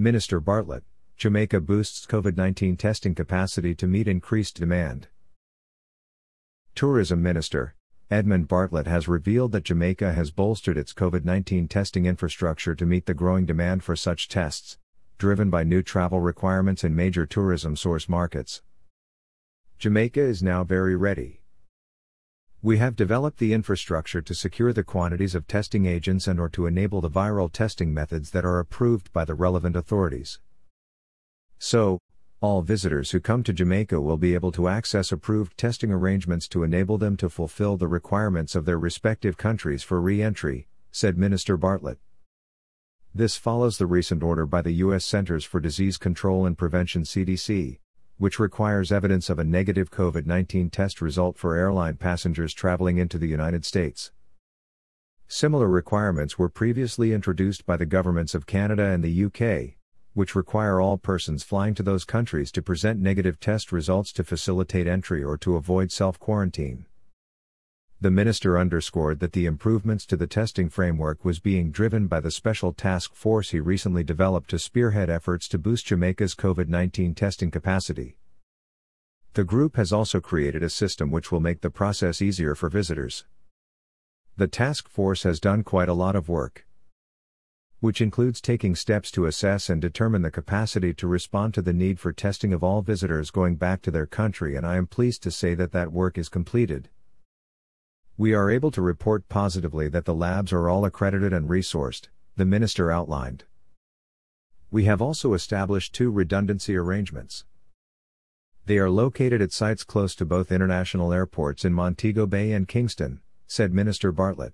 [0.00, 0.84] Minister Bartlett,
[1.16, 5.08] Jamaica boosts COVID 19 testing capacity to meet increased demand.
[6.76, 7.74] Tourism Minister,
[8.08, 13.06] Edmund Bartlett has revealed that Jamaica has bolstered its COVID 19 testing infrastructure to meet
[13.06, 14.78] the growing demand for such tests,
[15.18, 18.62] driven by new travel requirements in major tourism source markets.
[19.80, 21.40] Jamaica is now very ready.
[22.60, 26.66] We have developed the infrastructure to secure the quantities of testing agents and or to
[26.66, 30.40] enable the viral testing methods that are approved by the relevant authorities.
[31.60, 32.00] So,
[32.40, 36.64] all visitors who come to Jamaica will be able to access approved testing arrangements to
[36.64, 41.98] enable them to fulfill the requirements of their respective countries for re-entry, said Minister Bartlett.
[43.14, 45.04] This follows the recent order by the U.S.
[45.04, 47.78] Centers for Disease Control and Prevention CDC,
[48.18, 53.16] which requires evidence of a negative COVID 19 test result for airline passengers traveling into
[53.16, 54.12] the United States.
[55.28, 59.76] Similar requirements were previously introduced by the governments of Canada and the UK,
[60.14, 64.86] which require all persons flying to those countries to present negative test results to facilitate
[64.86, 66.86] entry or to avoid self quarantine.
[68.00, 72.30] The minister underscored that the improvements to the testing framework was being driven by the
[72.30, 77.50] special task force he recently developed to spearhead efforts to boost Jamaica's COVID 19 testing
[77.50, 78.16] capacity.
[79.34, 83.24] The group has also created a system which will make the process easier for visitors.
[84.36, 86.66] The task force has done quite a lot of work
[87.80, 92.00] which includes taking steps to assess and determine the capacity to respond to the need
[92.00, 95.30] for testing of all visitors going back to their country, and I am pleased to
[95.30, 96.88] say that that work is completed.
[98.20, 102.44] We are able to report positively that the labs are all accredited and resourced, the
[102.44, 103.44] minister outlined.
[104.72, 107.44] We have also established two redundancy arrangements.
[108.66, 113.20] They are located at sites close to both international airports in Montego Bay and Kingston,
[113.46, 114.52] said Minister Bartlett.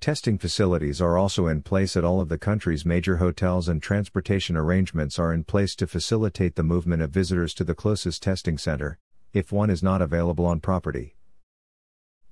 [0.00, 4.58] Testing facilities are also in place at all of the country's major hotels and transportation
[4.58, 8.98] arrangements are in place to facilitate the movement of visitors to the closest testing center,
[9.32, 11.16] if one is not available on property.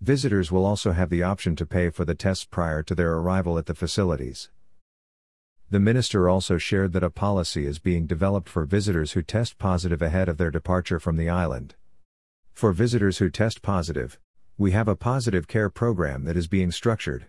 [0.00, 3.58] Visitors will also have the option to pay for the tests prior to their arrival
[3.58, 4.48] at the facilities.
[5.68, 10.00] The minister also shared that a policy is being developed for visitors who test positive
[10.00, 11.74] ahead of their departure from the island.
[12.54, 14.18] For visitors who test positive,
[14.56, 17.26] we have a positive care program that is being structured.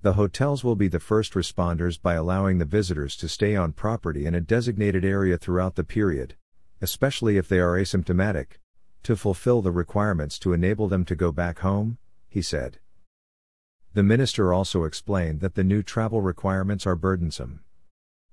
[0.00, 4.24] The hotels will be the first responders by allowing the visitors to stay on property
[4.24, 6.34] in a designated area throughout the period,
[6.80, 8.58] especially if they are asymptomatic,
[9.02, 11.98] to fulfill the requirements to enable them to go back home,
[12.28, 12.78] he said.
[13.94, 17.60] The minister also explained that the new travel requirements are burdensome.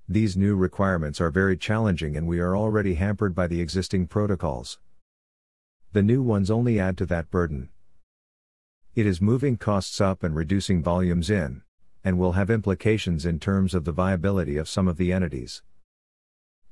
[0.08, 4.78] These new requirements are very challenging and we are already hampered by the existing protocols.
[5.92, 7.68] The new ones only add to that burden.
[8.94, 11.62] It is moving costs up and reducing volumes in,
[12.02, 15.62] and will have implications in terms of the viability of some of the entities.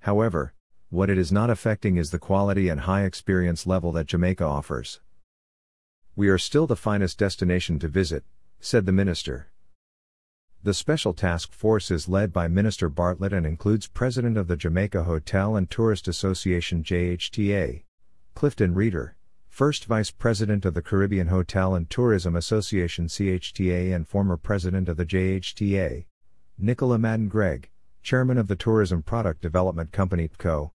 [0.01, 0.55] However,
[0.91, 5.01] what it is not affecting is the quality and high experience level that Jamaica offers.
[6.17, 8.25] We are still the finest destination to visit,
[8.59, 9.51] said the minister.
[10.63, 15.05] The Special Task Force is led by Minister Bartlett and includes President of the Jamaica
[15.05, 17.85] Hotel and Tourist Association JHTA,
[18.35, 19.15] Clifton Reader,
[19.47, 24.97] First Vice President of the Caribbean Hotel and Tourism Association CHTA and former President of
[24.97, 26.07] the JHTA,
[26.57, 27.69] Nicola Madden Greig,
[28.03, 30.71] Chairman of the Tourism Product Development Company PCO,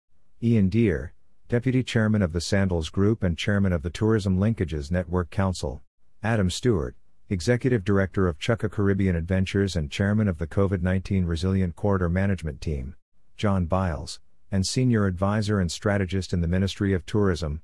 [0.46, 1.14] Ian Dear,
[1.48, 5.82] Deputy Chairman of the Sandals Group and Chairman of the Tourism Linkages Network Council,
[6.22, 6.98] Adam Stewart,
[7.30, 12.60] Executive Director of Chukka Caribbean Adventures and Chairman of the COVID 19 Resilient Corridor Management
[12.60, 12.98] Team,
[13.38, 14.20] John Byles,
[14.52, 17.62] and Senior Advisor and Strategist in the Ministry of Tourism,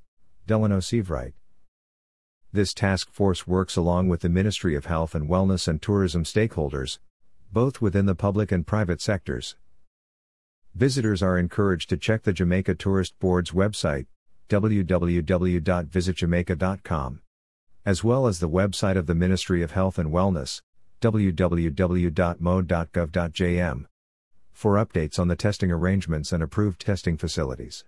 [0.47, 1.34] Delano Seiveright.
[2.53, 7.00] This task force works along with the Ministry of Health and Wellness and tourism stakeholders,
[7.51, 9.57] both within the public and private sectors.
[10.75, 14.07] Visitors are encouraged to check the Jamaica Tourist Board's website,
[14.50, 17.22] www.visitjamaica.com,
[17.85, 20.62] as well as the website of the Ministry of Health and Wellness,
[21.02, 23.85] www.mo.gov.jm,
[24.52, 27.83] for updates on the testing arrangements and approved testing facilities.